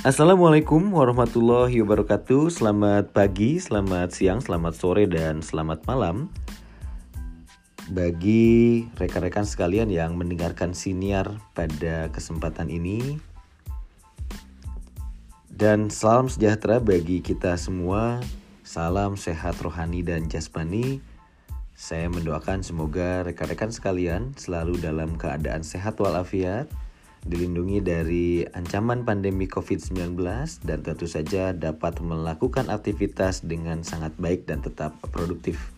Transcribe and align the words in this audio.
Assalamualaikum 0.00 0.96
warahmatullahi 0.96 1.84
wabarakatuh. 1.84 2.48
Selamat 2.48 3.12
pagi, 3.12 3.60
selamat 3.60 4.16
siang, 4.16 4.40
selamat 4.40 4.72
sore, 4.72 5.04
dan 5.04 5.44
selamat 5.44 5.84
malam. 5.84 6.32
Bagi 7.92 8.88
rekan-rekan 8.96 9.44
sekalian 9.44 9.92
yang 9.92 10.16
mendengarkan 10.16 10.72
siniar 10.72 11.36
pada 11.52 12.08
kesempatan 12.16 12.72
ini 12.72 13.20
Dan 15.52 15.92
salam 15.92 16.32
sejahtera 16.32 16.80
bagi 16.80 17.20
kita 17.20 17.60
semua. 17.60 18.24
Salam 18.64 19.20
sehat 19.20 19.60
rohani 19.60 20.00
dan 20.00 20.32
jasmani. 20.32 21.04
Saya 21.76 22.08
mendoakan 22.08 22.64
semoga 22.64 23.20
rekan-rekan 23.20 23.68
sekalian 23.68 24.32
selalu 24.32 24.80
dalam 24.80 25.20
keadaan 25.20 25.60
sehat 25.60 26.00
walafiat 26.00 26.72
dilindungi 27.28 27.78
dari 27.84 28.44
ancaman 28.56 29.04
pandemi 29.04 29.44
COVID-19 29.44 30.16
dan 30.64 30.78
tentu 30.80 31.04
saja 31.04 31.52
dapat 31.52 32.00
melakukan 32.00 32.72
aktivitas 32.72 33.44
dengan 33.44 33.84
sangat 33.84 34.16
baik 34.16 34.48
dan 34.48 34.64
tetap 34.64 34.96
produktif. 35.12 35.74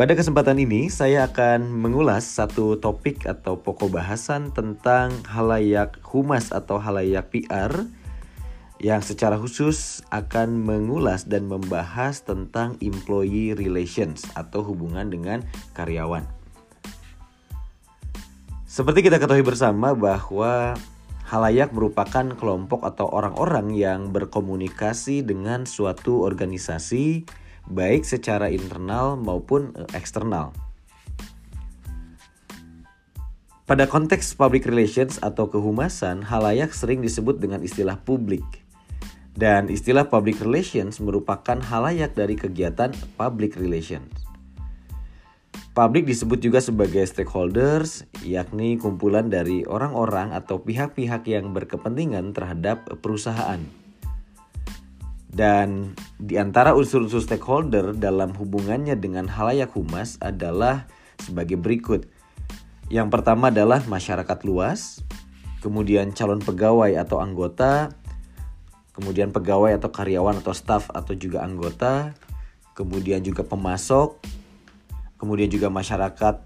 Pada 0.00 0.16
kesempatan 0.16 0.56
ini, 0.56 0.88
saya 0.88 1.28
akan 1.28 1.76
mengulas 1.76 2.24
satu 2.24 2.80
topik 2.80 3.28
atau 3.28 3.60
pokok 3.60 4.00
bahasan 4.00 4.48
tentang 4.48 5.12
halayak 5.28 6.00
humas 6.00 6.56
atau 6.56 6.80
halayak 6.80 7.28
PR 7.28 7.84
yang 8.80 9.04
secara 9.04 9.36
khusus 9.36 10.00
akan 10.08 10.56
mengulas 10.56 11.28
dan 11.28 11.44
membahas 11.44 12.24
tentang 12.24 12.80
employee 12.80 13.52
relations 13.52 14.24
atau 14.32 14.64
hubungan 14.64 15.12
dengan 15.12 15.44
karyawan. 15.76 16.39
Seperti 18.70 19.10
kita 19.10 19.18
ketahui 19.18 19.42
bersama 19.42 19.98
bahwa 19.98 20.78
halayak 21.26 21.74
merupakan 21.74 22.22
kelompok 22.38 22.86
atau 22.86 23.10
orang-orang 23.10 23.74
yang 23.74 24.14
berkomunikasi 24.14 25.26
dengan 25.26 25.66
suatu 25.66 26.22
organisasi 26.22 27.26
baik 27.66 28.06
secara 28.06 28.46
internal 28.46 29.18
maupun 29.18 29.74
eh, 29.74 29.90
eksternal. 29.98 30.54
Pada 33.66 33.90
konteks 33.90 34.38
public 34.38 34.70
relations 34.70 35.18
atau 35.18 35.50
kehumasan, 35.50 36.22
halayak 36.22 36.70
sering 36.70 37.02
disebut 37.02 37.42
dengan 37.42 37.66
istilah 37.66 37.98
publik. 37.98 38.46
Dan 39.34 39.66
istilah 39.66 40.06
public 40.06 40.38
relations 40.38 41.02
merupakan 41.02 41.58
halayak 41.58 42.14
dari 42.14 42.38
kegiatan 42.38 42.94
public 43.18 43.58
relations. 43.58 44.19
Publik 45.80 46.04
disebut 46.04 46.44
juga 46.44 46.60
sebagai 46.60 47.00
stakeholders, 47.08 48.04
yakni 48.20 48.76
kumpulan 48.76 49.32
dari 49.32 49.64
orang-orang 49.64 50.36
atau 50.36 50.60
pihak-pihak 50.60 51.24
yang 51.24 51.56
berkepentingan 51.56 52.36
terhadap 52.36 52.84
perusahaan. 53.00 53.64
Dan 55.24 55.96
di 56.20 56.36
antara 56.36 56.76
unsur-unsur 56.76 57.24
stakeholder 57.24 57.96
dalam 57.96 58.36
hubungannya 58.36 58.92
dengan 59.00 59.24
halayak 59.24 59.72
humas 59.72 60.20
adalah 60.20 60.84
sebagai 61.16 61.56
berikut. 61.56 62.04
Yang 62.92 63.08
pertama 63.16 63.48
adalah 63.48 63.80
masyarakat 63.88 64.36
luas, 64.44 65.00
kemudian 65.64 66.12
calon 66.12 66.44
pegawai 66.44 66.92
atau 66.92 67.24
anggota, 67.24 67.96
kemudian 68.92 69.32
pegawai 69.32 69.80
atau 69.80 69.88
karyawan 69.88 70.44
atau 70.44 70.52
staff 70.52 70.92
atau 70.92 71.16
juga 71.16 71.40
anggota, 71.40 72.12
kemudian 72.76 73.24
juga 73.24 73.48
pemasok, 73.48 74.39
kemudian 75.20 75.52
juga 75.52 75.68
masyarakat 75.68 76.40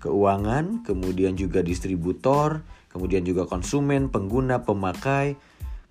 keuangan, 0.00 0.80
kemudian 0.88 1.36
juga 1.36 1.60
distributor, 1.60 2.64
kemudian 2.88 3.22
juga 3.28 3.44
konsumen, 3.44 4.08
pengguna, 4.08 4.64
pemakai, 4.64 5.36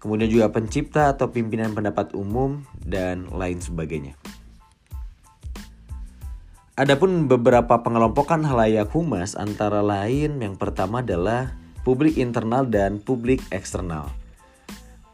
kemudian 0.01 0.27
juga 0.27 0.49
pencipta 0.49 1.13
atau 1.13 1.29
pimpinan 1.29 1.77
pendapat 1.77 2.17
umum, 2.17 2.65
dan 2.81 3.29
lain 3.29 3.61
sebagainya. 3.61 4.17
Adapun 6.77 7.25
beberapa 7.25 7.81
pengelompokan 7.81 8.45
halayak 8.45 8.93
humas 8.93 9.33
antara 9.33 9.81
lain 9.81 10.37
yang 10.37 10.53
pertama 10.53 11.01
adalah 11.01 11.57
publik 11.81 12.21
internal 12.21 12.69
dan 12.69 13.01
publik 13.01 13.41
eksternal. 13.49 14.13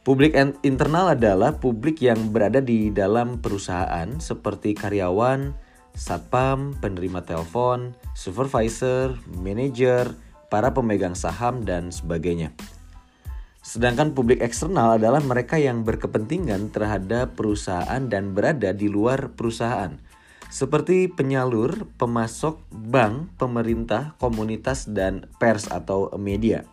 Publik 0.03 0.35
internal 0.67 1.15
adalah 1.15 1.55
publik 1.55 2.03
yang 2.03 2.35
berada 2.35 2.59
di 2.59 2.91
dalam 2.91 3.39
perusahaan 3.39 4.19
seperti 4.19 4.75
karyawan, 4.75 5.55
satpam, 5.93 6.73
penerima 6.77 7.21
telepon, 7.25 7.93
supervisor, 8.17 9.17
manajer, 9.41 10.13
para 10.49 10.73
pemegang 10.73 11.17
saham, 11.17 11.65
dan 11.65 11.89
sebagainya. 11.89 12.53
Sedangkan 13.63 14.11
publik 14.11 14.43
eksternal 14.43 14.99
adalah 14.99 15.23
mereka 15.23 15.55
yang 15.55 15.87
berkepentingan 15.87 16.75
terhadap 16.75 17.39
perusahaan 17.39 18.03
dan 18.11 18.35
berada 18.35 18.75
di 18.75 18.91
luar 18.91 19.31
perusahaan, 19.33 19.95
seperti 20.51 21.07
penyalur, 21.07 21.87
pemasok, 21.95 22.59
bank, 22.69 23.33
pemerintah, 23.39 24.19
komunitas, 24.19 24.85
dan 24.91 25.31
pers 25.39 25.71
atau 25.71 26.11
media. 26.19 26.67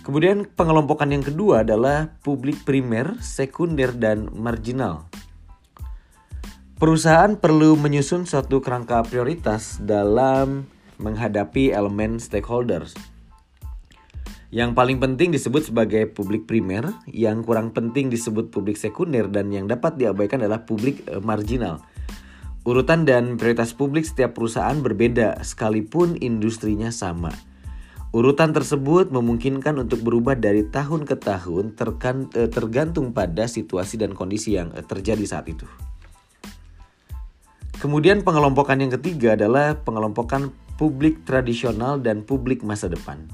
Kemudian 0.00 0.48
pengelompokan 0.48 1.12
yang 1.12 1.22
kedua 1.22 1.62
adalah 1.62 2.10
publik 2.24 2.64
primer, 2.64 3.20
sekunder, 3.20 3.92
dan 3.92 4.32
marginal. 4.32 5.09
Perusahaan 6.80 7.36
perlu 7.36 7.76
menyusun 7.76 8.24
suatu 8.24 8.64
kerangka 8.64 9.04
prioritas 9.04 9.76
dalam 9.84 10.64
menghadapi 10.96 11.76
elemen 11.76 12.16
stakeholders. 12.16 12.96
Yang 14.48 14.72
paling 14.72 14.96
penting 14.96 15.28
disebut 15.28 15.68
sebagai 15.68 16.08
publik 16.08 16.48
primer, 16.48 16.88
yang 17.04 17.44
kurang 17.44 17.76
penting 17.76 18.08
disebut 18.08 18.48
publik 18.48 18.80
sekunder, 18.80 19.28
dan 19.28 19.52
yang 19.52 19.68
dapat 19.68 20.00
diabaikan 20.00 20.40
adalah 20.40 20.64
publik 20.64 21.04
eh, 21.04 21.20
marginal. 21.20 21.84
Urutan 22.64 23.04
dan 23.04 23.36
prioritas 23.36 23.76
publik 23.76 24.08
setiap 24.08 24.32
perusahaan 24.32 24.80
berbeda, 24.80 25.44
sekalipun 25.44 26.16
industrinya 26.24 26.88
sama. 26.88 27.28
Urutan 28.16 28.56
tersebut 28.56 29.12
memungkinkan 29.12 29.76
untuk 29.76 30.00
berubah 30.00 30.32
dari 30.32 30.64
tahun 30.64 31.04
ke 31.04 31.20
tahun 31.20 31.76
eh, 31.76 32.48
tergantung 32.48 33.12
pada 33.12 33.44
situasi 33.44 34.00
dan 34.00 34.16
kondisi 34.16 34.56
yang 34.56 34.72
eh, 34.72 34.80
terjadi 34.80 35.28
saat 35.28 35.44
itu. 35.52 35.68
Kemudian 37.80 38.20
pengelompokan 38.20 38.76
yang 38.84 38.92
ketiga 38.92 39.40
adalah 39.40 39.72
pengelompokan 39.72 40.52
publik 40.76 41.24
tradisional 41.24 41.96
dan 41.96 42.28
publik 42.28 42.60
masa 42.60 42.92
depan. 42.92 43.24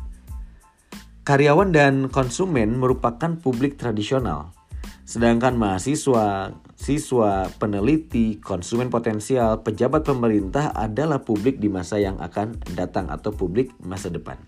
Karyawan 1.26 1.74
dan 1.74 2.06
konsumen 2.06 2.78
merupakan 2.78 3.34
publik 3.42 3.74
tradisional, 3.74 4.54
sedangkan 5.02 5.58
mahasiswa, 5.58 6.54
siswa, 6.78 7.50
peneliti, 7.58 8.38
konsumen 8.38 8.86
potensial, 8.86 9.66
pejabat 9.66 10.06
pemerintah 10.06 10.70
adalah 10.78 11.26
publik 11.26 11.58
di 11.58 11.66
masa 11.66 11.98
yang 11.98 12.14
akan 12.22 12.54
datang 12.78 13.10
atau 13.10 13.34
publik 13.34 13.74
masa 13.82 14.14
depan. 14.14 14.38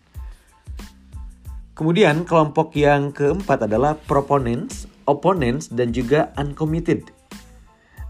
Kemudian 1.74 2.22
kelompok 2.22 2.70
yang 2.78 3.10
keempat 3.10 3.66
adalah 3.66 3.98
proponents, 3.98 4.86
opponents, 5.10 5.66
dan 5.74 5.90
juga 5.90 6.30
uncommitted 6.38 7.17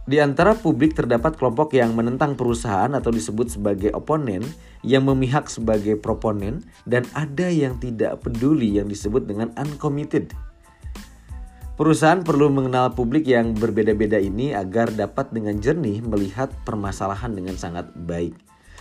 di 0.09 0.17
antara 0.25 0.57
publik 0.57 0.97
terdapat 0.97 1.37
kelompok 1.37 1.77
yang 1.77 1.93
menentang 1.93 2.33
perusahaan 2.33 2.89
atau 2.97 3.13
disebut 3.13 3.53
sebagai 3.53 3.93
oponen, 3.93 4.41
yang 4.81 5.05
memihak 5.05 5.53
sebagai 5.53 6.01
proponen, 6.01 6.65
dan 6.89 7.05
ada 7.13 7.53
yang 7.53 7.77
tidak 7.77 8.25
peduli 8.25 8.81
yang 8.81 8.89
disebut 8.89 9.29
dengan 9.29 9.53
uncommitted. 9.61 10.33
Perusahaan 11.77 12.25
perlu 12.25 12.49
mengenal 12.49 12.97
publik 12.97 13.29
yang 13.29 13.53
berbeda-beda 13.53 14.17
ini 14.17 14.57
agar 14.57 14.91
dapat 14.97 15.29
dengan 15.29 15.61
jernih 15.61 16.01
melihat 16.01 16.51
permasalahan 16.65 17.37
dengan 17.37 17.61
sangat 17.61 17.93
baik. 17.93 18.33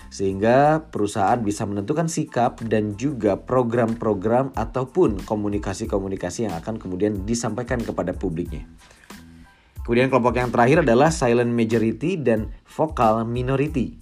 Sehingga 0.07 0.88
perusahaan 0.88 1.44
bisa 1.44 1.68
menentukan 1.68 2.07
sikap 2.07 2.63
dan 2.63 2.96
juga 2.96 3.36
program-program 3.36 4.56
ataupun 4.56 5.19
komunikasi-komunikasi 5.28 6.48
yang 6.48 6.56
akan 6.56 6.80
kemudian 6.80 7.28
disampaikan 7.28 7.84
kepada 7.84 8.16
publiknya. 8.16 8.63
Kemudian 9.88 10.12
kelompok 10.12 10.36
yang 10.36 10.51
terakhir 10.51 10.84
adalah 10.84 11.07
silent 11.16 11.56
majority 11.56 12.19
dan 12.19 12.51
vocal 12.68 13.24
minority. 13.24 13.95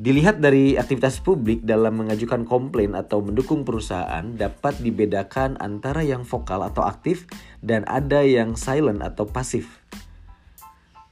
Dilihat 0.00 0.40
dari 0.40 0.80
aktivitas 0.80 1.20
publik 1.20 1.60
dalam 1.60 2.00
mengajukan 2.00 2.48
komplain 2.48 2.96
atau 2.96 3.20
mendukung 3.20 3.68
perusahaan 3.68 4.24
dapat 4.32 4.80
dibedakan 4.80 5.60
antara 5.60 6.00
yang 6.00 6.24
vokal 6.24 6.64
atau 6.64 6.88
aktif 6.88 7.28
dan 7.60 7.84
ada 7.84 8.24
yang 8.24 8.56
silent 8.56 9.04
atau 9.04 9.28
pasif. 9.28 9.84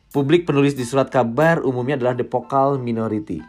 Publik 0.08 0.48
penulis 0.48 0.72
di 0.72 0.88
surat 0.88 1.12
kabar 1.12 1.60
umumnya 1.60 2.00
adalah 2.00 2.16
the 2.16 2.24
vocal 2.24 2.80
minority, 2.80 3.44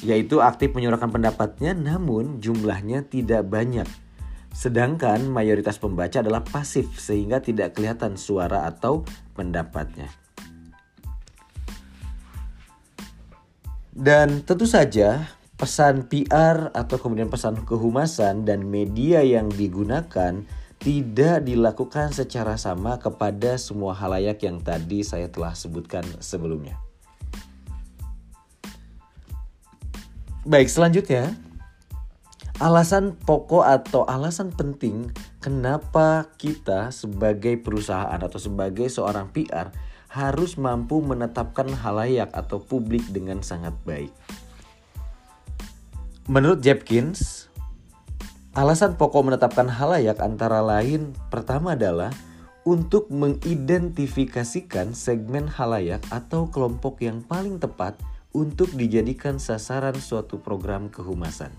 yaitu 0.00 0.40
aktif 0.40 0.72
menyuarakan 0.72 1.12
pendapatnya 1.12 1.76
namun 1.76 2.40
jumlahnya 2.40 3.04
tidak 3.04 3.44
banyak. 3.44 4.03
Sedangkan 4.54 5.26
mayoritas 5.26 5.82
pembaca 5.82 6.22
adalah 6.22 6.46
pasif 6.46 6.94
sehingga 6.94 7.42
tidak 7.42 7.74
kelihatan 7.74 8.14
suara 8.14 8.70
atau 8.70 9.02
pendapatnya. 9.34 10.06
Dan 13.90 14.46
tentu 14.46 14.66
saja 14.66 15.26
pesan 15.58 16.06
PR 16.06 16.70
atau 16.70 16.96
kemudian 16.98 17.30
pesan 17.30 17.66
kehumasan 17.66 18.46
dan 18.46 18.62
media 18.66 19.22
yang 19.26 19.50
digunakan 19.50 20.42
tidak 20.82 21.46
dilakukan 21.46 22.10
secara 22.10 22.58
sama 22.58 22.98
kepada 22.98 23.58
semua 23.58 23.94
halayak 23.94 24.42
yang 24.42 24.58
tadi 24.62 25.02
saya 25.06 25.30
telah 25.30 25.54
sebutkan 25.54 26.02
sebelumnya. 26.18 26.78
Baik, 30.44 30.68
selanjutnya 30.68 31.32
alasan 32.62 33.18
pokok 33.18 33.66
atau 33.66 34.06
alasan 34.06 34.54
penting 34.54 35.10
kenapa 35.42 36.30
kita 36.38 36.94
sebagai 36.94 37.58
perusahaan 37.58 38.18
atau 38.18 38.38
sebagai 38.38 38.86
seorang 38.86 39.30
PR 39.34 39.74
harus 40.06 40.54
mampu 40.54 41.02
menetapkan 41.02 41.66
halayak 41.66 42.30
atau 42.30 42.62
publik 42.62 43.02
dengan 43.10 43.42
sangat 43.42 43.74
baik. 43.82 44.14
Menurut 46.30 46.62
Jepkins, 46.62 47.50
Alasan 48.54 48.94
pokok 48.94 49.26
menetapkan 49.26 49.66
halayak 49.66 50.22
antara 50.22 50.62
lain 50.62 51.10
pertama 51.26 51.74
adalah 51.74 52.14
untuk 52.62 53.10
mengidentifikasikan 53.10 54.94
segmen 54.94 55.50
halayak 55.50 55.98
atau 56.14 56.46
kelompok 56.46 57.02
yang 57.02 57.18
paling 57.26 57.58
tepat 57.58 57.98
untuk 58.30 58.70
dijadikan 58.78 59.42
sasaran 59.42 59.98
suatu 59.98 60.38
program 60.38 60.86
kehumasan. 60.86 61.50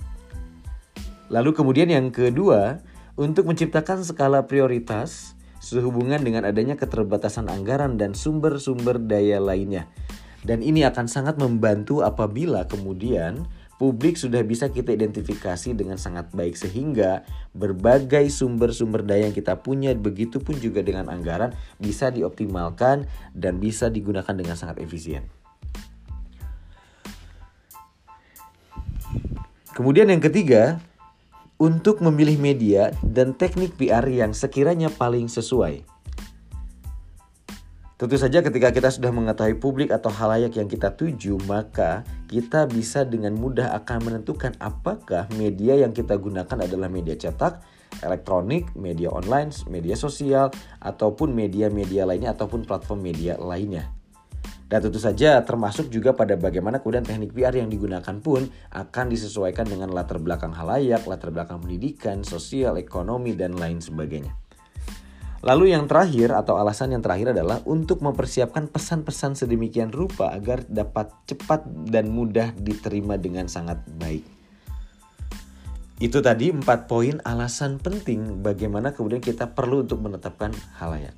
Lalu 1.33 1.57
kemudian 1.57 1.89
yang 1.89 2.13
kedua, 2.13 2.79
untuk 3.15 3.47
menciptakan 3.49 4.03
skala 4.05 4.45
prioritas 4.45 5.33
sehubungan 5.63 6.21
dengan 6.21 6.45
adanya 6.45 6.77
keterbatasan 6.77 7.49
anggaran 7.49 7.97
dan 7.97 8.13
sumber-sumber 8.13 9.01
daya 9.01 9.41
lainnya. 9.41 9.89
Dan 10.45 10.61
ini 10.61 10.85
akan 10.85 11.09
sangat 11.09 11.41
membantu 11.41 12.05
apabila 12.05 12.69
kemudian 12.69 13.49
publik 13.81 14.15
sudah 14.15 14.45
bisa 14.45 14.69
kita 14.69 14.93
identifikasi 14.93 15.73
dengan 15.73 15.97
sangat 15.97 16.29
baik 16.31 16.53
sehingga 16.53 17.25
berbagai 17.57 18.29
sumber-sumber 18.29 19.01
daya 19.01 19.25
yang 19.25 19.33
kita 19.33 19.57
punya 19.57 19.91
begitu 19.97 20.37
pun 20.37 20.53
juga 20.61 20.85
dengan 20.85 21.09
anggaran 21.09 21.57
bisa 21.81 22.13
dioptimalkan 22.13 23.09
dan 23.33 23.57
bisa 23.57 23.89
digunakan 23.89 24.31
dengan 24.37 24.53
sangat 24.53 24.77
efisien. 24.79 25.25
Kemudian 29.75 30.07
yang 30.07 30.23
ketiga, 30.23 30.79
untuk 31.55 32.03
memilih 32.03 32.35
media 32.35 32.91
dan 32.99 33.31
teknik 33.31 33.79
PR 33.79 34.03
yang 34.07 34.35
sekiranya 34.35 34.91
paling 34.91 35.31
sesuai. 35.31 35.95
Tentu 37.95 38.19
saja 38.19 38.43
ketika 38.43 38.75
kita 38.75 38.91
sudah 38.91 39.07
mengetahui 39.07 39.55
publik 39.55 39.87
atau 39.87 40.11
halayak 40.11 40.51
yang 40.59 40.67
kita 40.67 40.91
tuju, 40.99 41.39
maka 41.47 42.03
kita 42.27 42.67
bisa 42.67 43.07
dengan 43.07 43.31
mudah 43.39 43.71
akan 43.71 44.03
menentukan 44.03 44.51
apakah 44.59 45.31
media 45.39 45.79
yang 45.79 45.95
kita 45.95 46.19
gunakan 46.19 46.67
adalah 46.67 46.91
media 46.91 47.15
cetak, 47.15 47.63
elektronik, 48.03 48.67
media 48.75 49.07
online, 49.07 49.55
media 49.71 49.95
sosial, 49.95 50.51
ataupun 50.83 51.31
media-media 51.31 52.03
lainnya 52.03 52.35
ataupun 52.35 52.67
platform 52.67 52.99
media 52.99 53.39
lainnya. 53.39 53.87
Dan 54.65 54.81
tentu 54.81 54.97
saja 54.97 55.45
termasuk 55.45 55.93
juga 55.93 56.17
pada 56.17 56.33
bagaimana 56.33 56.81
kemudian 56.81 57.05
teknik 57.05 57.37
PR 57.37 57.53
yang 57.53 57.69
digunakan 57.69 58.17
pun 58.17 58.49
akan 58.73 59.05
disesuaikan 59.13 59.69
dengan 59.69 59.93
latar 59.93 60.17
belakang 60.17 60.57
halayak, 60.57 61.05
latar 61.05 61.29
belakang 61.29 61.61
pendidikan, 61.61 62.25
sosial, 62.25 62.81
ekonomi, 62.81 63.37
dan 63.37 63.53
lain 63.53 63.77
sebagainya. 63.77 64.33
Lalu 65.45 65.77
yang 65.77 65.85
terakhir 65.85 66.33
atau 66.33 66.57
alasan 66.57 66.97
yang 66.97 67.05
terakhir 67.05 67.37
adalah 67.37 67.61
untuk 67.69 68.01
mempersiapkan 68.01 68.65
pesan-pesan 68.65 69.37
sedemikian 69.37 69.93
rupa 69.93 70.33
agar 70.33 70.65
dapat 70.65 71.13
cepat 71.29 71.69
dan 71.85 72.09
mudah 72.09 72.49
diterima 72.57 73.21
dengan 73.21 73.45
sangat 73.45 73.85
baik. 74.01 74.25
Itu 76.01 76.25
tadi 76.25 76.49
empat 76.49 76.89
poin 76.89 77.21
alasan 77.21 77.77
penting 77.77 78.41
bagaimana 78.41 78.97
kemudian 78.97 79.21
kita 79.21 79.53
perlu 79.53 79.85
untuk 79.85 80.01
menetapkan 80.01 80.49
halayak. 80.81 81.13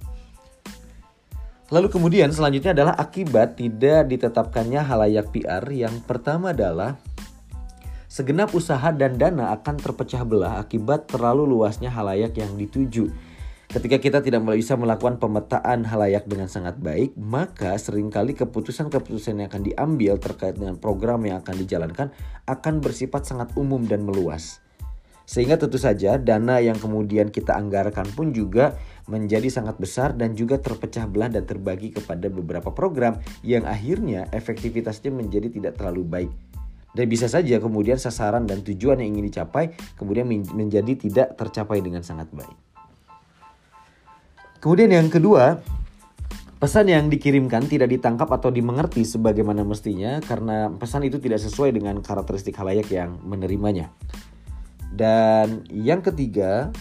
Lalu 1.68 1.88
kemudian 1.92 2.32
selanjutnya 2.32 2.72
adalah 2.72 2.96
akibat 2.96 3.60
tidak 3.60 4.08
ditetapkannya 4.08 4.80
halayak 4.80 5.32
PR. 5.36 5.64
Yang 5.68 6.00
pertama 6.08 6.56
adalah 6.56 6.96
segenap 8.08 8.56
usaha 8.56 8.88
dan 8.96 9.20
dana 9.20 9.52
akan 9.52 9.76
terpecah 9.76 10.24
belah 10.24 10.64
akibat 10.64 11.12
terlalu 11.12 11.44
luasnya 11.44 11.92
halayak 11.92 12.34
yang 12.40 12.56
dituju 12.56 13.12
Ketika 13.68 14.00
kita 14.00 14.20
tidak 14.24 14.48
bisa 14.48 14.80
melakukan 14.80 15.20
pemetaan 15.20 15.84
halayak 15.84 16.24
dengan 16.24 16.48
sangat 16.48 16.80
baik, 16.80 17.20
maka 17.20 17.76
sering 17.76 18.08
kali 18.08 18.32
keputusan-keputusan 18.32 19.44
yang 19.44 19.52
akan 19.52 19.64
diambil 19.68 20.16
terkait 20.24 20.56
dengan 20.56 20.80
program 20.80 21.20
yang 21.28 21.44
akan 21.44 21.56
dijalankan 21.60 22.08
akan 22.48 22.80
bersifat 22.80 23.28
sangat 23.28 23.52
umum 23.60 23.84
dan 23.84 24.08
meluas. 24.08 24.64
Sehingga 25.28 25.60
tentu 25.60 25.76
saja 25.76 26.16
dana 26.16 26.64
yang 26.64 26.80
kemudian 26.80 27.28
kita 27.28 27.52
anggarkan 27.52 28.08
pun 28.16 28.32
juga 28.32 28.80
menjadi 29.12 29.52
sangat 29.52 29.76
besar 29.76 30.16
dan 30.16 30.40
juga 30.40 30.56
terpecah 30.56 31.04
belah 31.04 31.28
dan 31.28 31.44
terbagi 31.44 31.92
kepada 31.92 32.32
beberapa 32.32 32.72
program 32.72 33.20
yang 33.44 33.68
akhirnya 33.68 34.32
efektivitasnya 34.32 35.12
menjadi 35.12 35.52
tidak 35.52 35.76
terlalu 35.76 36.08
baik. 36.08 36.32
Dan 36.96 37.12
bisa 37.12 37.28
saja 37.28 37.60
kemudian 37.60 38.00
sasaran 38.00 38.48
dan 38.48 38.64
tujuan 38.64 39.04
yang 39.04 39.20
ingin 39.20 39.28
dicapai 39.28 39.76
kemudian 40.00 40.32
menjadi 40.32 40.96
tidak 40.96 41.36
tercapai 41.36 41.84
dengan 41.84 42.08
sangat 42.08 42.32
baik. 42.32 42.56
Kemudian 44.64 44.96
yang 44.96 45.12
kedua, 45.12 45.60
pesan 46.58 46.88
yang 46.88 47.12
dikirimkan 47.12 47.68
tidak 47.68 47.92
ditangkap 47.92 48.32
atau 48.32 48.50
dimengerti 48.50 49.04
sebagaimana 49.04 49.62
mestinya 49.62 50.24
karena 50.24 50.72
pesan 50.74 51.06
itu 51.06 51.20
tidak 51.20 51.44
sesuai 51.44 51.76
dengan 51.76 52.00
karakteristik 52.00 52.56
halayak 52.58 52.88
yang 52.90 53.20
menerimanya. 53.28 53.92
Dan 54.94 55.68
yang 55.72 56.00
ketiga, 56.00 56.72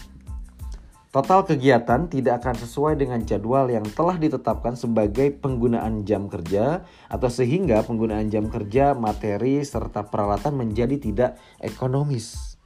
total 1.11 1.43
kegiatan 1.49 2.07
tidak 2.07 2.45
akan 2.45 2.57
sesuai 2.61 2.95
dengan 3.01 3.25
jadwal 3.25 3.67
yang 3.73 3.85
telah 3.97 4.21
ditetapkan 4.21 4.77
sebagai 4.77 5.33
penggunaan 5.41 6.05
jam 6.05 6.29
kerja 6.29 6.87
atau 7.09 7.29
sehingga 7.33 7.83
penggunaan 7.83 8.29
jam 8.29 8.47
kerja, 8.53 8.93
materi 8.93 9.65
serta 9.65 10.07
peralatan 10.07 10.55
menjadi 10.55 10.97
tidak 11.01 11.31
ekonomis. 11.59 12.57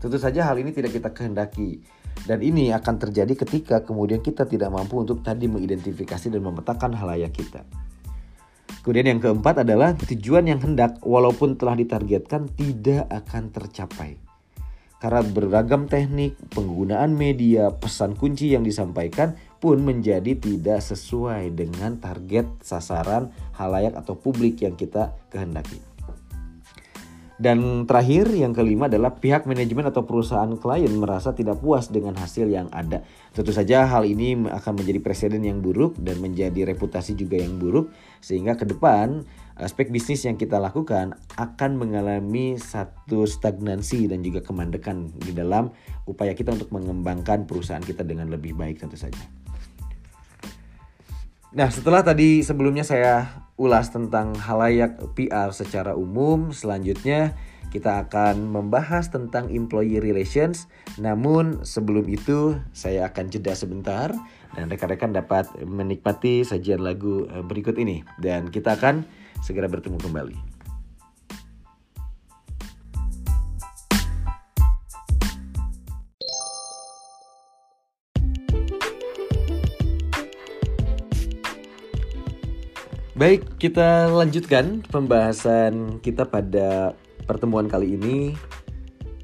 Tentu 0.00 0.20
saja 0.20 0.44
hal 0.44 0.60
ini 0.60 0.70
tidak 0.72 0.92
kita 0.92 1.10
kehendaki. 1.16 1.80
Dan 2.14 2.40
ini 2.40 2.70
akan 2.70 2.94
terjadi 2.96 3.34
ketika 3.36 3.82
kemudian 3.82 4.22
kita 4.22 4.46
tidak 4.46 4.70
mampu 4.70 4.96
untuk 5.02 5.20
tadi 5.20 5.50
mengidentifikasi 5.50 6.30
dan 6.30 6.40
memetakan 6.40 6.94
halayak 6.94 7.34
kita. 7.34 7.66
Kemudian 8.84 9.16
yang 9.16 9.20
keempat 9.20 9.64
adalah 9.64 9.96
tujuan 9.96 10.44
yang 10.44 10.60
hendak 10.60 11.00
walaupun 11.00 11.56
telah 11.56 11.72
ditargetkan 11.72 12.52
tidak 12.52 13.08
akan 13.08 13.48
tercapai. 13.48 14.23
Karena 14.98 15.20
beragam 15.20 15.84
teknik, 15.84 16.36
penggunaan 16.52 17.12
media, 17.12 17.68
pesan 17.72 18.16
kunci 18.16 18.56
yang 18.56 18.64
disampaikan 18.64 19.36
pun 19.60 19.80
menjadi 19.80 20.36
tidak 20.36 20.80
sesuai 20.80 21.52
dengan 21.52 22.00
target 22.00 22.48
sasaran 22.64 23.32
halayak 23.56 23.96
atau 23.96 24.16
publik 24.16 24.64
yang 24.64 24.76
kita 24.76 25.12
kehendaki. 25.28 25.93
Dan 27.34 27.82
terakhir 27.90 28.30
yang 28.30 28.54
kelima 28.54 28.86
adalah 28.86 29.18
pihak 29.18 29.42
manajemen 29.50 29.90
atau 29.90 30.06
perusahaan 30.06 30.54
klien 30.54 30.94
merasa 30.94 31.34
tidak 31.34 31.58
puas 31.58 31.90
dengan 31.90 32.14
hasil 32.14 32.46
yang 32.46 32.70
ada. 32.70 33.02
Tentu 33.34 33.50
saja 33.50 33.90
hal 33.90 34.06
ini 34.06 34.38
akan 34.46 34.78
menjadi 34.78 35.02
presiden 35.02 35.42
yang 35.42 35.58
buruk 35.58 35.98
dan 35.98 36.22
menjadi 36.22 36.62
reputasi 36.62 37.18
juga 37.18 37.42
yang 37.42 37.58
buruk 37.58 37.90
sehingga 38.22 38.54
ke 38.54 38.70
depan 38.70 39.26
aspek 39.58 39.90
bisnis 39.90 40.22
yang 40.22 40.38
kita 40.38 40.62
lakukan 40.62 41.18
akan 41.34 41.70
mengalami 41.74 42.54
satu 42.54 43.26
stagnansi 43.26 44.06
dan 44.06 44.22
juga 44.22 44.38
kemandekan 44.38 45.10
di 45.18 45.34
dalam 45.34 45.74
upaya 46.06 46.38
kita 46.38 46.54
untuk 46.54 46.70
mengembangkan 46.70 47.50
perusahaan 47.50 47.82
kita 47.82 48.06
dengan 48.06 48.30
lebih 48.30 48.54
baik 48.54 48.78
tentu 48.78 48.94
saja. 48.94 49.22
Nah, 51.54 51.70
setelah 51.70 52.02
tadi 52.02 52.42
sebelumnya 52.42 52.82
saya 52.82 53.43
ulas 53.54 53.94
tentang 53.94 54.34
halayak 54.34 54.98
PR 55.14 55.54
secara 55.54 55.94
umum, 55.94 56.50
selanjutnya 56.50 57.38
kita 57.74 58.06
akan 58.06 58.54
membahas 58.54 59.10
tentang 59.10 59.50
employee 59.50 59.98
relations. 59.98 60.70
Namun 60.98 61.66
sebelum 61.66 62.06
itu 62.06 62.54
saya 62.70 63.10
akan 63.10 63.34
jeda 63.34 63.58
sebentar 63.58 64.14
dan 64.54 64.70
rekan-rekan 64.70 65.10
dapat 65.10 65.50
menikmati 65.66 66.46
sajian 66.46 66.82
lagu 66.82 67.26
eh, 67.26 67.42
berikut 67.42 67.74
ini 67.74 68.06
dan 68.22 68.50
kita 68.50 68.78
akan 68.78 69.02
segera 69.42 69.66
bertemu 69.66 69.98
kembali. 69.98 70.53
Baik, 83.14 83.62
kita 83.62 84.10
lanjutkan 84.10 84.82
pembahasan 84.90 86.02
kita 86.02 86.26
pada 86.26 86.98
pertemuan 87.30 87.70
kali 87.70 87.94
ini. 87.94 88.34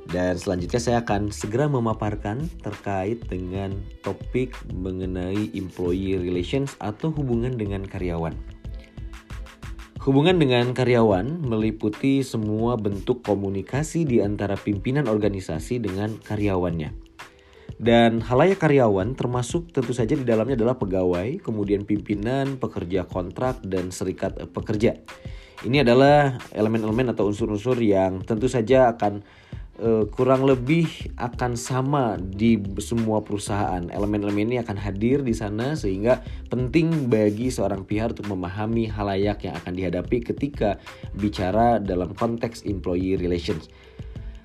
Dan 0.07 0.39
selanjutnya 0.39 0.79
saya 0.79 1.03
akan 1.03 1.35
segera 1.35 1.67
memaparkan 1.67 2.47
terkait 2.63 3.19
dengan 3.27 3.75
topik 4.07 4.55
mengenai 4.71 5.51
employee 5.59 6.23
relations 6.23 6.79
atau 6.79 7.11
hubungan 7.11 7.59
dengan 7.59 7.83
karyawan. 7.83 8.31
Hubungan 10.07 10.39
dengan 10.39 10.71
karyawan 10.71 11.43
meliputi 11.43 12.23
semua 12.23 12.79
bentuk 12.79 13.27
komunikasi 13.27 14.07
di 14.07 14.23
antara 14.23 14.55
pimpinan 14.55 15.11
organisasi 15.11 15.83
dengan 15.83 16.15
karyawannya. 16.23 17.10
Dan 17.81 18.21
halayak 18.21 18.61
karyawan 18.61 19.17
termasuk 19.17 19.73
tentu 19.73 19.97
saja 19.97 20.13
di 20.13 20.21
dalamnya 20.21 20.53
adalah 20.53 20.77
pegawai, 20.77 21.41
kemudian 21.41 21.89
pimpinan, 21.89 22.61
pekerja 22.61 23.09
kontrak, 23.09 23.65
dan 23.65 23.89
serikat 23.89 24.37
pekerja. 24.53 25.01
Ini 25.65 25.81
adalah 25.81 26.37
elemen-elemen 26.53 27.17
atau 27.17 27.33
unsur-unsur 27.33 27.81
yang 27.81 28.21
tentu 28.21 28.53
saja 28.53 28.93
akan 28.93 29.25
uh, 29.81 30.05
kurang 30.13 30.45
lebih 30.45 30.89
akan 31.17 31.57
sama 31.57 32.21
di 32.21 32.61
semua 32.85 33.25
perusahaan. 33.25 33.89
Elemen-elemen 33.89 34.53
ini 34.53 34.59
akan 34.61 34.77
hadir 34.77 35.25
di 35.25 35.33
sana 35.33 35.73
sehingga 35.73 36.21
penting 36.53 37.09
bagi 37.09 37.49
seorang 37.49 37.89
pihak 37.89 38.13
untuk 38.21 38.29
memahami 38.29 38.93
halayak 38.93 39.49
yang 39.49 39.57
akan 39.57 39.73
dihadapi 39.73 40.21
ketika 40.21 40.77
bicara 41.17 41.81
dalam 41.81 42.13
konteks 42.13 42.69
employee 42.69 43.17
relations. 43.17 43.73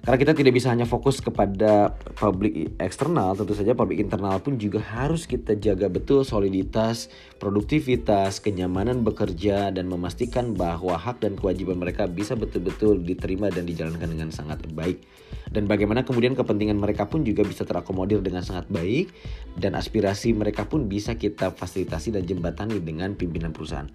Karena 0.06 0.22
kita 0.22 0.38
tidak 0.38 0.54
bisa 0.54 0.70
hanya 0.70 0.86
fokus 0.86 1.18
kepada 1.18 1.98
publik 2.14 2.78
eksternal, 2.78 3.34
tentu 3.34 3.58
saja 3.58 3.74
publik 3.74 3.98
internal 3.98 4.38
pun 4.38 4.54
juga 4.62 4.78
harus 4.78 5.26
kita 5.26 5.58
jaga 5.58 5.90
betul 5.90 6.22
soliditas, 6.22 7.10
produktivitas, 7.42 8.38
kenyamanan 8.38 9.02
bekerja 9.02 9.74
dan 9.74 9.90
memastikan 9.90 10.54
bahwa 10.54 10.94
hak 10.94 11.26
dan 11.26 11.34
kewajiban 11.34 11.82
mereka 11.82 12.06
bisa 12.06 12.38
betul-betul 12.38 13.02
diterima 13.02 13.50
dan 13.50 13.66
dijalankan 13.66 14.06
dengan 14.06 14.30
sangat 14.30 14.62
baik. 14.78 15.02
Dan 15.50 15.66
bagaimana 15.66 16.06
kemudian 16.06 16.38
kepentingan 16.38 16.78
mereka 16.78 17.10
pun 17.10 17.26
juga 17.26 17.42
bisa 17.42 17.66
terakomodir 17.66 18.22
dengan 18.22 18.46
sangat 18.46 18.70
baik 18.70 19.10
dan 19.58 19.74
aspirasi 19.74 20.38
mereka 20.38 20.70
pun 20.70 20.86
bisa 20.86 21.18
kita 21.18 21.50
fasilitasi 21.50 22.14
dan 22.14 22.30
jembatani 22.30 22.78
dengan 22.78 23.18
pimpinan 23.18 23.50
perusahaan. 23.50 23.90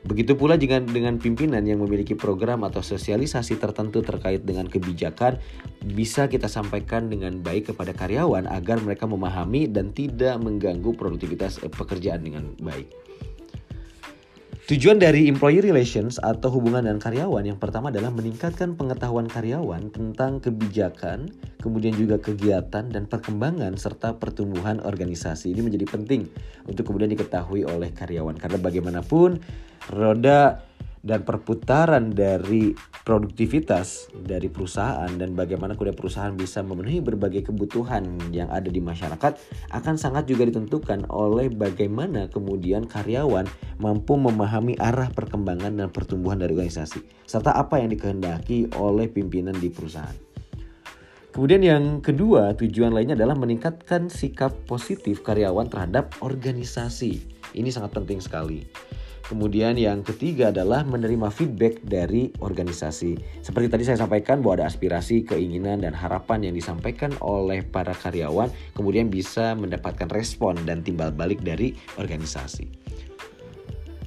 Begitu 0.00 0.32
pula 0.32 0.56
jika 0.56 0.80
dengan 0.80 1.20
pimpinan 1.20 1.60
yang 1.68 1.84
memiliki 1.84 2.16
program 2.16 2.64
atau 2.64 2.80
sosialisasi 2.80 3.60
tertentu 3.60 4.00
terkait 4.00 4.40
dengan 4.48 4.64
kebijakan 4.64 5.36
bisa 5.84 6.24
kita 6.24 6.48
sampaikan 6.48 7.12
dengan 7.12 7.44
baik 7.44 7.72
kepada 7.72 7.92
karyawan 7.92 8.48
agar 8.48 8.80
mereka 8.80 9.04
memahami 9.04 9.68
dan 9.68 9.92
tidak 9.92 10.40
mengganggu 10.40 10.96
produktivitas 10.96 11.60
pekerjaan 11.68 12.24
dengan 12.24 12.56
baik. 12.64 12.88
Tujuan 14.70 15.02
dari 15.02 15.26
employee 15.26 15.66
relations 15.66 16.22
atau 16.22 16.46
hubungan 16.54 16.86
dengan 16.86 17.02
karyawan 17.02 17.42
yang 17.42 17.58
pertama 17.58 17.90
adalah 17.90 18.14
meningkatkan 18.14 18.78
pengetahuan 18.78 19.26
karyawan 19.26 19.90
tentang 19.90 20.38
kebijakan, 20.38 21.26
kemudian 21.58 21.90
juga 21.90 22.22
kegiatan 22.22 22.86
dan 22.86 23.10
perkembangan 23.10 23.74
serta 23.74 24.14
pertumbuhan 24.22 24.78
organisasi. 24.78 25.50
Ini 25.50 25.66
menjadi 25.66 25.90
penting 25.90 26.30
untuk 26.70 26.86
kemudian 26.86 27.10
diketahui 27.10 27.66
oleh 27.66 27.90
karyawan 27.90 28.38
karena 28.38 28.62
bagaimanapun 28.62 29.42
roda 29.88 30.60
dan 31.00 31.24
perputaran 31.24 32.12
dari 32.12 32.76
produktivitas 33.08 34.12
dari 34.12 34.52
perusahaan 34.52 35.08
dan 35.08 35.32
bagaimana 35.32 35.72
kemudian 35.72 35.96
perusahaan 35.96 36.36
bisa 36.36 36.60
memenuhi 36.60 37.00
berbagai 37.00 37.48
kebutuhan 37.48 38.04
yang 38.30 38.52
ada 38.52 38.68
di 38.68 38.84
masyarakat 38.84 39.32
akan 39.72 39.94
sangat 39.96 40.28
juga 40.28 40.44
ditentukan 40.52 41.08
oleh 41.08 41.48
bagaimana 41.48 42.28
kemudian 42.28 42.84
karyawan 42.84 43.48
mampu 43.80 44.20
memahami 44.20 44.76
arah 44.76 45.08
perkembangan 45.08 45.80
dan 45.80 45.88
pertumbuhan 45.88 46.36
dari 46.36 46.52
organisasi 46.52 47.00
serta 47.24 47.56
apa 47.56 47.80
yang 47.80 47.88
dikehendaki 47.96 48.68
oleh 48.76 49.08
pimpinan 49.08 49.56
di 49.56 49.72
perusahaan. 49.72 50.28
Kemudian 51.30 51.62
yang 51.62 51.84
kedua, 52.02 52.58
tujuan 52.58 52.90
lainnya 52.90 53.14
adalah 53.14 53.38
meningkatkan 53.38 54.10
sikap 54.10 54.50
positif 54.66 55.22
karyawan 55.22 55.70
terhadap 55.70 56.10
organisasi. 56.18 57.22
Ini 57.54 57.70
sangat 57.70 57.94
penting 57.94 58.18
sekali. 58.18 58.66
Kemudian 59.30 59.78
yang 59.78 60.02
ketiga 60.02 60.50
adalah 60.50 60.82
menerima 60.82 61.30
feedback 61.30 61.78
dari 61.86 62.34
organisasi. 62.42 63.14
Seperti 63.46 63.70
tadi 63.70 63.86
saya 63.86 64.02
sampaikan 64.02 64.42
bahwa 64.42 64.58
ada 64.58 64.66
aspirasi, 64.66 65.22
keinginan, 65.22 65.86
dan 65.86 65.94
harapan 65.94 66.50
yang 66.50 66.54
disampaikan 66.58 67.14
oleh 67.22 67.62
para 67.62 67.94
karyawan 67.94 68.50
kemudian 68.74 69.06
bisa 69.06 69.54
mendapatkan 69.54 70.10
respon 70.10 70.58
dan 70.66 70.82
timbal 70.82 71.14
balik 71.14 71.46
dari 71.46 71.78
organisasi. 71.94 72.66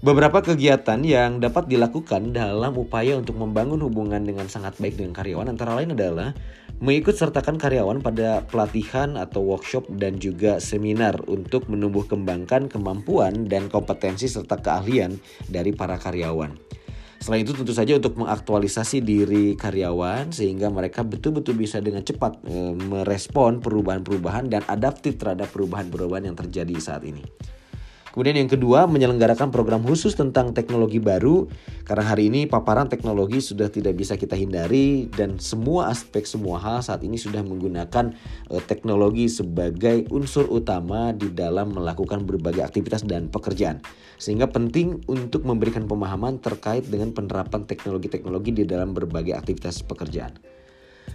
Beberapa 0.04 0.44
kegiatan 0.44 1.00
yang 1.00 1.40
dapat 1.40 1.72
dilakukan 1.72 2.36
dalam 2.36 2.76
upaya 2.76 3.16
untuk 3.16 3.40
membangun 3.40 3.80
hubungan 3.88 4.20
dengan 4.28 4.52
sangat 4.52 4.76
baik 4.76 5.00
dengan 5.00 5.16
karyawan 5.16 5.56
antara 5.56 5.80
lain 5.80 5.96
adalah 5.96 6.36
mengikut 6.82 7.14
sertakan 7.14 7.62
karyawan 7.62 8.02
pada 8.02 8.42
pelatihan 8.48 9.20
atau 9.20 9.44
workshop 9.46 9.86
dan 10.00 10.18
juga 10.18 10.58
seminar 10.58 11.20
untuk 11.30 11.70
menumbuh 11.70 12.08
kembangkan 12.08 12.72
kemampuan 12.72 13.46
dan 13.46 13.70
kompetensi 13.70 14.26
serta 14.26 14.62
keahlian 14.62 15.20
dari 15.52 15.76
para 15.76 16.00
karyawan. 16.00 16.56
Selain 17.24 17.40
itu 17.40 17.56
tentu 17.56 17.72
saja 17.72 17.96
untuk 17.96 18.20
mengaktualisasi 18.20 19.00
diri 19.00 19.56
karyawan 19.56 20.36
sehingga 20.36 20.68
mereka 20.68 21.08
betul-betul 21.08 21.56
bisa 21.56 21.80
dengan 21.80 22.04
cepat 22.04 22.44
e, 22.44 22.76
merespon 22.76 23.64
perubahan-perubahan 23.64 24.52
dan 24.52 24.60
adaptif 24.68 25.16
terhadap 25.16 25.48
perubahan-perubahan 25.56 26.28
yang 26.28 26.36
terjadi 26.36 26.76
saat 26.84 27.08
ini. 27.08 27.24
Kemudian 28.14 28.38
yang 28.38 28.46
kedua, 28.46 28.86
menyelenggarakan 28.86 29.50
program 29.50 29.82
khusus 29.82 30.14
tentang 30.14 30.54
teknologi 30.54 31.02
baru 31.02 31.50
karena 31.82 32.14
hari 32.14 32.30
ini 32.30 32.46
paparan 32.46 32.86
teknologi 32.86 33.42
sudah 33.42 33.74
tidak 33.74 33.98
bisa 33.98 34.14
kita 34.14 34.38
hindari 34.38 35.10
dan 35.10 35.42
semua 35.42 35.90
aspek 35.90 36.22
semua 36.30 36.62
hal 36.62 36.86
saat 36.86 37.02
ini 37.02 37.18
sudah 37.18 37.42
menggunakan 37.42 38.14
uh, 38.54 38.62
teknologi 38.70 39.26
sebagai 39.34 40.06
unsur 40.14 40.46
utama 40.46 41.10
di 41.10 41.34
dalam 41.34 41.74
melakukan 41.74 42.22
berbagai 42.22 42.62
aktivitas 42.62 43.02
dan 43.02 43.34
pekerjaan. 43.34 43.82
Sehingga 44.22 44.46
penting 44.46 45.02
untuk 45.10 45.42
memberikan 45.50 45.90
pemahaman 45.90 46.38
terkait 46.38 46.86
dengan 46.86 47.18
penerapan 47.18 47.66
teknologi-teknologi 47.66 48.62
di 48.62 48.64
dalam 48.70 48.94
berbagai 48.94 49.34
aktivitas 49.34 49.82
pekerjaan. 49.82 50.53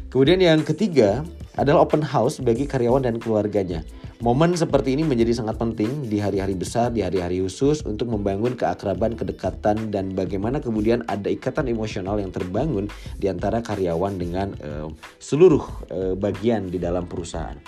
Kemudian 0.09 0.41
yang 0.41 0.65
ketiga 0.65 1.21
adalah 1.59 1.85
open 1.85 2.01
house 2.01 2.41
bagi 2.41 2.65
karyawan 2.65 3.05
dan 3.05 3.17
keluarganya. 3.21 3.85
Momen 4.19 4.59
seperti 4.59 4.99
ini 4.99 5.07
menjadi 5.07 5.31
sangat 5.31 5.63
penting 5.63 6.11
di 6.11 6.19
hari-hari 6.19 6.59
besar, 6.59 6.91
di 6.91 7.07
hari-hari 7.07 7.39
khusus 7.39 7.87
untuk 7.87 8.11
membangun 8.11 8.59
keakraban, 8.59 9.15
kedekatan, 9.15 9.95
dan 9.95 10.11
bagaimana 10.11 10.59
kemudian 10.59 11.07
ada 11.07 11.31
ikatan 11.31 11.71
emosional 11.71 12.19
yang 12.19 12.35
terbangun 12.35 12.91
di 13.15 13.31
antara 13.31 13.63
karyawan 13.63 14.19
dengan 14.19 14.59
uh, 14.59 14.91
seluruh 15.23 15.63
uh, 15.95 16.15
bagian 16.19 16.67
di 16.67 16.83
dalam 16.83 17.07
perusahaan. 17.07 17.63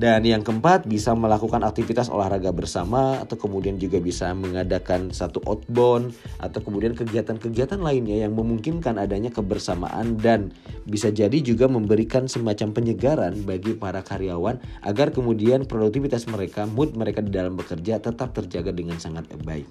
Dan 0.00 0.24
yang 0.24 0.40
keempat 0.40 0.88
bisa 0.88 1.12
melakukan 1.12 1.60
aktivitas 1.60 2.08
olahraga 2.08 2.48
bersama 2.56 3.20
atau 3.20 3.36
kemudian 3.36 3.76
juga 3.76 4.00
bisa 4.00 4.32
mengadakan 4.32 5.12
satu 5.12 5.44
outbound 5.44 6.16
atau 6.40 6.64
kemudian 6.64 6.96
kegiatan-kegiatan 6.96 7.76
lainnya 7.76 8.24
yang 8.24 8.32
memungkinkan 8.32 8.96
adanya 8.96 9.28
kebersamaan 9.28 10.16
dan 10.16 10.56
bisa 10.88 11.12
jadi 11.12 11.36
juga 11.44 11.68
memberikan 11.68 12.24
semacam 12.32 12.72
penyegaran 12.72 13.44
bagi 13.44 13.76
para 13.76 14.00
karyawan 14.00 14.56
agar 14.88 15.12
kemudian 15.12 15.68
produktivitas 15.68 16.24
mereka, 16.32 16.64
mood 16.64 16.96
mereka 16.96 17.20
di 17.20 17.36
dalam 17.36 17.60
bekerja 17.60 18.00
tetap 18.00 18.32
terjaga 18.32 18.72
dengan 18.72 18.96
sangat 18.96 19.28
baik. 19.44 19.68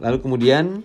Lalu 0.00 0.16
kemudian 0.24 0.80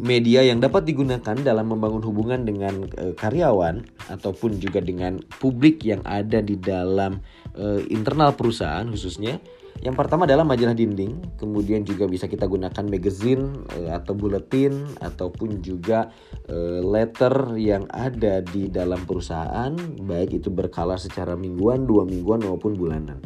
media 0.00 0.40
yang 0.40 0.58
dapat 0.58 0.88
digunakan 0.88 1.36
dalam 1.40 1.70
membangun 1.70 2.02
hubungan 2.02 2.42
dengan 2.42 2.88
e, 2.96 3.12
karyawan 3.14 3.84
ataupun 4.08 4.56
juga 4.56 4.80
dengan 4.80 5.20
publik 5.38 5.84
yang 5.84 6.00
ada 6.08 6.40
di 6.40 6.56
dalam 6.56 7.20
e, 7.54 7.84
internal 7.92 8.34
perusahaan 8.34 8.88
khususnya. 8.88 9.38
Yang 9.80 9.96
pertama 9.96 10.28
adalah 10.28 10.44
majalah 10.44 10.76
dinding, 10.76 11.40
kemudian 11.40 11.88
juga 11.88 12.04
bisa 12.04 12.28
kita 12.28 12.44
gunakan 12.44 12.84
magazine 12.84 13.64
e, 13.72 13.88
atau 13.88 14.12
buletin 14.12 14.84
ataupun 15.00 15.64
juga 15.64 16.12
e, 16.44 16.84
letter 16.84 17.56
yang 17.56 17.88
ada 17.88 18.44
di 18.44 18.68
dalam 18.68 19.00
perusahaan, 19.08 19.72
baik 20.04 20.36
itu 20.36 20.52
berkala 20.52 21.00
secara 21.00 21.32
mingguan, 21.32 21.88
dua 21.88 22.04
mingguan 22.04 22.44
maupun 22.44 22.76
bulanan. 22.76 23.24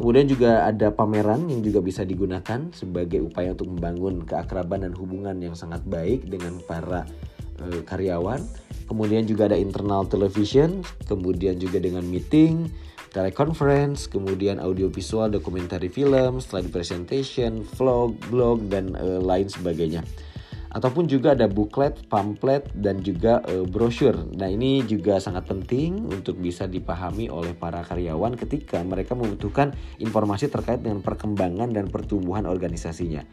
Kemudian 0.00 0.32
juga 0.32 0.64
ada 0.64 0.88
pameran 0.88 1.44
yang 1.52 1.60
juga 1.60 1.84
bisa 1.84 2.08
digunakan 2.08 2.72
sebagai 2.72 3.20
upaya 3.20 3.52
untuk 3.52 3.68
membangun 3.68 4.24
keakraban 4.24 4.88
dan 4.88 4.96
hubungan 4.96 5.36
yang 5.44 5.52
sangat 5.52 5.84
baik 5.84 6.24
dengan 6.24 6.56
para 6.64 7.04
e, 7.60 7.84
karyawan. 7.84 8.40
Kemudian 8.88 9.28
juga 9.28 9.52
ada 9.52 9.60
internal 9.60 10.08
television, 10.08 10.80
kemudian 11.04 11.60
juga 11.60 11.84
dengan 11.84 12.00
meeting, 12.08 12.72
teleconference, 13.12 14.08
kemudian 14.08 14.56
audiovisual, 14.56 15.28
dokumentari 15.28 15.92
film, 15.92 16.40
slide 16.40 16.72
presentation, 16.72 17.60
vlog, 17.76 18.16
blog 18.32 18.72
dan 18.72 18.96
e, 18.96 19.20
lain 19.20 19.52
sebagainya 19.52 20.00
ataupun 20.70 21.10
juga 21.10 21.34
ada 21.34 21.50
booklet, 21.50 22.06
pamflet 22.06 22.66
dan 22.78 23.02
juga 23.02 23.42
e, 23.46 23.66
brosur. 23.66 24.14
Nah, 24.38 24.46
ini 24.46 24.86
juga 24.86 25.18
sangat 25.18 25.50
penting 25.50 26.06
untuk 26.06 26.38
bisa 26.38 26.70
dipahami 26.70 27.26
oleh 27.26 27.54
para 27.58 27.82
karyawan 27.82 28.38
ketika 28.38 28.78
mereka 28.86 29.18
membutuhkan 29.18 29.74
informasi 29.98 30.46
terkait 30.46 30.82
dengan 30.82 31.02
perkembangan 31.02 31.74
dan 31.74 31.90
pertumbuhan 31.90 32.46
organisasinya. 32.46 33.26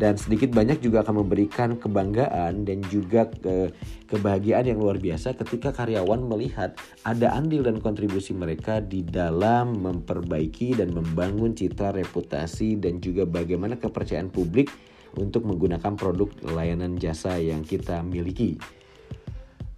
Dan 0.00 0.16
sedikit 0.16 0.56
banyak 0.56 0.80
juga 0.80 1.04
akan 1.04 1.26
memberikan 1.26 1.76
kebanggaan 1.76 2.64
dan 2.64 2.80
juga 2.88 3.28
ke 3.28 3.68
kebahagiaan 4.08 4.64
yang 4.64 4.80
luar 4.80 4.96
biasa 4.96 5.36
ketika 5.36 5.76
karyawan 5.76 6.24
melihat 6.24 6.72
ada 7.04 7.36
andil 7.36 7.60
dan 7.60 7.84
kontribusi 7.84 8.32
mereka 8.32 8.80
di 8.80 9.04
dalam 9.04 9.76
memperbaiki 9.76 10.80
dan 10.80 10.96
membangun 10.96 11.52
citra 11.52 11.92
reputasi 11.92 12.80
dan 12.80 12.96
juga 13.04 13.28
bagaimana 13.28 13.76
kepercayaan 13.76 14.32
publik 14.32 14.72
untuk 15.18 15.46
menggunakan 15.48 15.96
produk 15.98 16.30
layanan 16.54 17.00
jasa 17.00 17.38
yang 17.40 17.66
kita 17.66 18.04
miliki. 18.04 18.60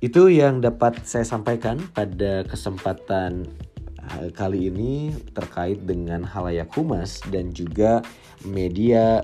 Itu 0.03 0.27
yang 0.27 0.59
dapat 0.59 1.07
saya 1.07 1.23
sampaikan 1.23 1.79
pada 1.95 2.43
kesempatan 2.43 3.47
kali 4.35 4.67
ini 4.69 5.15
terkait 5.31 5.87
dengan 5.87 6.27
halayak 6.27 6.69
humas 6.75 7.23
dan 7.31 7.55
juga 7.55 8.03
media 8.43 9.23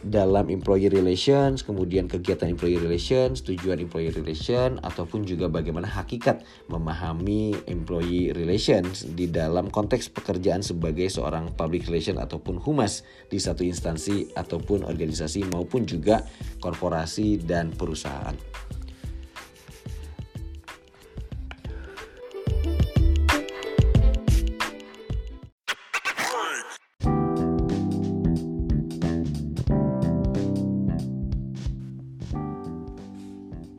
dalam 0.00 0.48
employee 0.48 0.88
relations, 0.88 1.60
kemudian 1.60 2.08
kegiatan 2.08 2.48
employee 2.48 2.80
relations, 2.80 3.44
tujuan 3.44 3.80
employee 3.80 4.12
relations, 4.14 4.80
ataupun 4.80 5.28
juga 5.28 5.52
bagaimana 5.52 5.84
hakikat 5.84 6.40
memahami 6.72 7.52
employee 7.68 8.32
relations 8.32 9.04
di 9.04 9.28
dalam 9.28 9.68
konteks 9.68 10.08
pekerjaan 10.08 10.64
sebagai 10.64 11.12
seorang 11.12 11.52
public 11.52 11.84
relation 11.90 12.16
ataupun 12.16 12.56
humas 12.56 13.04
di 13.28 13.36
satu 13.36 13.60
instansi 13.60 14.32
ataupun 14.32 14.88
organisasi 14.88 15.44
maupun 15.52 15.84
juga 15.84 16.24
korporasi 16.64 17.44
dan 17.44 17.72
perusahaan. 17.76 18.34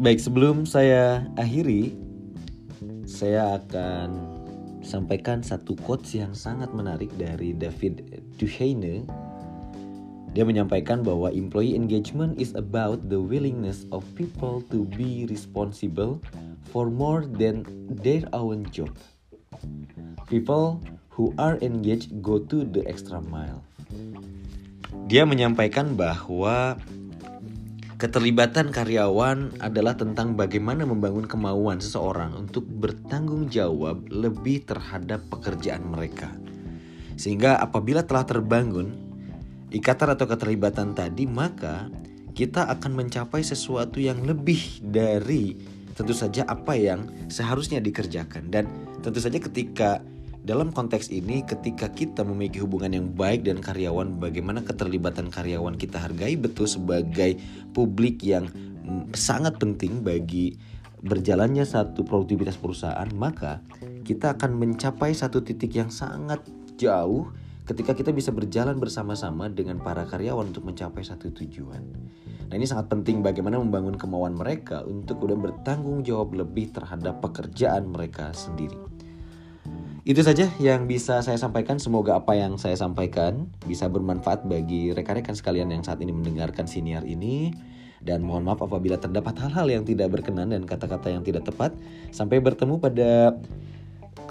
Baik, 0.02 0.18
sebelum 0.18 0.66
saya 0.66 1.30
akhiri, 1.38 1.94
saya 3.06 3.62
akan 3.62 4.10
sampaikan 4.82 5.46
satu 5.46 5.78
quotes 5.78 6.18
yang 6.18 6.34
sangat 6.34 6.74
menarik 6.74 7.14
dari 7.22 7.54
David 7.54 8.02
Duchovny. 8.42 9.06
Dia 10.34 10.42
menyampaikan 10.42 11.06
bahwa 11.06 11.30
employee 11.30 11.78
engagement 11.78 12.34
is 12.42 12.58
about 12.58 12.98
the 13.14 13.22
willingness 13.22 13.86
of 13.94 14.02
people 14.18 14.66
to 14.74 14.90
be 14.98 15.30
responsible 15.30 16.18
for 16.74 16.90
more 16.90 17.22
than 17.38 17.62
their 18.02 18.26
own 18.34 18.66
job. 18.74 18.90
People 20.26 20.82
who 21.14 21.30
are 21.38 21.62
engaged 21.62 22.26
go 22.26 22.42
to 22.50 22.66
the 22.66 22.82
extra 22.90 23.22
mile. 23.22 23.62
Dia 25.06 25.30
menyampaikan 25.30 25.94
bahwa 25.94 26.82
Keterlibatan 28.02 28.74
karyawan 28.74 29.62
adalah 29.62 29.94
tentang 29.94 30.34
bagaimana 30.34 30.90
membangun 30.90 31.30
kemauan 31.30 31.78
seseorang 31.78 32.34
untuk 32.34 32.66
bertanggung 32.66 33.46
jawab 33.46 34.10
lebih 34.10 34.66
terhadap 34.66 35.22
pekerjaan 35.30 35.86
mereka. 35.86 36.34
Sehingga 37.14 37.62
apabila 37.62 38.02
telah 38.02 38.26
terbangun 38.26 38.98
ikatan 39.70 40.18
atau 40.18 40.26
keterlibatan 40.26 40.98
tadi, 40.98 41.30
maka 41.30 41.94
kita 42.34 42.74
akan 42.74 43.06
mencapai 43.06 43.46
sesuatu 43.46 44.02
yang 44.02 44.26
lebih 44.26 44.82
dari 44.82 45.62
tentu 45.94 46.18
saja 46.18 46.42
apa 46.50 46.74
yang 46.74 47.06
seharusnya 47.30 47.78
dikerjakan. 47.86 48.50
Dan 48.50 48.66
tentu 49.06 49.22
saja 49.22 49.38
ketika 49.38 50.02
dalam 50.42 50.74
konteks 50.74 51.14
ini, 51.14 51.46
ketika 51.46 51.94
kita 51.94 52.26
memiliki 52.26 52.58
hubungan 52.58 52.98
yang 52.98 53.08
baik 53.14 53.46
dan 53.46 53.62
karyawan, 53.62 54.18
bagaimana 54.18 54.66
keterlibatan 54.66 55.30
karyawan 55.30 55.78
kita 55.78 56.02
hargai 56.02 56.34
betul 56.34 56.66
sebagai 56.66 57.38
publik 57.78 58.26
yang 58.26 58.50
sangat 59.14 59.62
penting 59.62 60.02
bagi 60.02 60.58
berjalannya 61.06 61.62
satu 61.62 62.02
produktivitas 62.02 62.58
perusahaan, 62.58 63.06
maka 63.14 63.62
kita 64.02 64.34
akan 64.34 64.58
mencapai 64.58 65.14
satu 65.14 65.46
titik 65.46 65.78
yang 65.78 65.94
sangat 65.94 66.42
jauh 66.74 67.30
ketika 67.70 67.94
kita 67.94 68.10
bisa 68.10 68.34
berjalan 68.34 68.82
bersama-sama 68.82 69.46
dengan 69.46 69.78
para 69.78 70.10
karyawan 70.10 70.50
untuk 70.50 70.66
mencapai 70.66 71.06
satu 71.06 71.30
tujuan. 71.30 71.86
Nah 72.50 72.60
ini 72.60 72.66
sangat 72.66 72.92
penting 72.92 73.22
bagaimana 73.24 73.62
membangun 73.62 73.96
kemauan 73.96 74.36
mereka 74.36 74.84
untuk 74.84 75.24
udah 75.24 75.38
bertanggung 75.38 76.02
jawab 76.04 76.34
lebih 76.34 76.74
terhadap 76.74 77.22
pekerjaan 77.22 77.88
mereka 77.88 78.34
sendiri. 78.36 78.91
Itu 80.02 80.26
saja 80.26 80.50
yang 80.58 80.90
bisa 80.90 81.22
saya 81.22 81.38
sampaikan. 81.38 81.78
Semoga 81.78 82.18
apa 82.18 82.34
yang 82.34 82.58
saya 82.58 82.74
sampaikan 82.74 83.46
bisa 83.70 83.86
bermanfaat 83.86 84.50
bagi 84.50 84.90
rekan-rekan 84.90 85.38
sekalian 85.38 85.70
yang 85.70 85.86
saat 85.86 86.02
ini 86.02 86.10
mendengarkan 86.10 86.66
siniar 86.66 87.06
ini. 87.06 87.54
Dan 88.02 88.26
mohon 88.26 88.42
maaf 88.42 88.66
apabila 88.66 88.98
terdapat 88.98 89.38
hal-hal 89.38 89.70
yang 89.70 89.84
tidak 89.86 90.10
berkenan 90.10 90.50
dan 90.50 90.66
kata-kata 90.66 91.14
yang 91.14 91.22
tidak 91.22 91.46
tepat. 91.46 91.70
Sampai 92.10 92.42
bertemu 92.42 92.82
pada 92.82 93.38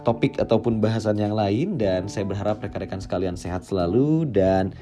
topik 0.03 0.43
ataupun 0.43 0.83
bahasan 0.83 1.23
yang 1.23 1.39
lain. 1.39 1.79
Dan 1.79 2.11
saya 2.11 2.27
berharap 2.27 2.59
rekan-rekan 2.59 2.99
sekalian 2.99 3.39
sehat 3.39 3.63
selalu 3.63 4.27
dan 4.27 4.75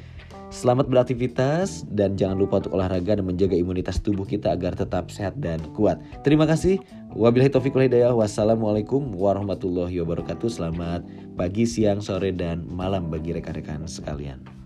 Selamat 0.48 0.88
beraktivitas 0.88 1.84
dan 1.92 2.16
jangan 2.16 2.40
lupa 2.40 2.64
untuk 2.64 2.72
olahraga 2.72 3.20
dan 3.20 3.28
menjaga 3.28 3.52
imunitas 3.52 4.00
tubuh 4.00 4.24
kita 4.24 4.56
agar 4.56 4.72
tetap 4.72 5.12
sehat 5.12 5.36
dan 5.36 5.60
kuat. 5.76 6.00
Terima 6.24 6.48
kasih. 6.48 6.80
Wabillahi 7.12 7.52
taufiq 7.52 7.76
wal 7.76 7.84
hidayah. 7.84 8.16
Wassalamualaikum 8.16 9.12
warahmatullahi 9.12 10.00
wabarakatuh. 10.00 10.48
Selamat 10.48 11.04
pagi, 11.36 11.68
siang, 11.68 12.00
sore 12.00 12.32
dan 12.32 12.64
malam 12.64 13.12
bagi 13.12 13.36
rekan-rekan 13.36 13.84
sekalian. 13.84 14.57